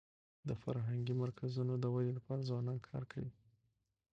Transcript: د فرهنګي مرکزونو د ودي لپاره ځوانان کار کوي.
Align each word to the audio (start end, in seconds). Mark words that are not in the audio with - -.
د 0.47 0.49
فرهنګي 0.61 1.13
مرکزونو 1.23 1.73
د 1.79 1.85
ودي 1.93 2.11
لپاره 2.17 2.45
ځوانان 2.49 2.77
کار 2.87 3.03
کوي. 3.11 3.31